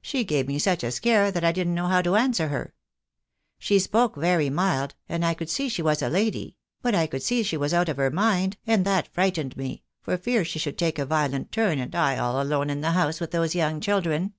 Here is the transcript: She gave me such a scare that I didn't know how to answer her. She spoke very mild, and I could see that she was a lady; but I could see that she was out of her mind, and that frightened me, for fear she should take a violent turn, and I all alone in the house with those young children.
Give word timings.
She 0.00 0.24
gave 0.24 0.48
me 0.48 0.58
such 0.58 0.82
a 0.82 0.90
scare 0.90 1.30
that 1.30 1.44
I 1.44 1.52
didn't 1.52 1.74
know 1.74 1.88
how 1.88 2.00
to 2.00 2.16
answer 2.16 2.48
her. 2.48 2.72
She 3.58 3.78
spoke 3.78 4.16
very 4.16 4.48
mild, 4.48 4.94
and 5.10 5.22
I 5.26 5.34
could 5.34 5.50
see 5.50 5.64
that 5.64 5.74
she 5.74 5.82
was 5.82 6.00
a 6.00 6.08
lady; 6.08 6.56
but 6.80 6.94
I 6.94 7.06
could 7.06 7.22
see 7.22 7.42
that 7.42 7.48
she 7.48 7.58
was 7.58 7.74
out 7.74 7.90
of 7.90 7.98
her 7.98 8.10
mind, 8.10 8.56
and 8.66 8.86
that 8.86 9.12
frightened 9.12 9.58
me, 9.58 9.82
for 10.00 10.16
fear 10.16 10.42
she 10.42 10.58
should 10.58 10.78
take 10.78 10.98
a 10.98 11.04
violent 11.04 11.52
turn, 11.52 11.78
and 11.80 11.94
I 11.94 12.16
all 12.16 12.40
alone 12.40 12.70
in 12.70 12.80
the 12.80 12.92
house 12.92 13.20
with 13.20 13.30
those 13.32 13.54
young 13.54 13.78
children. 13.78 14.32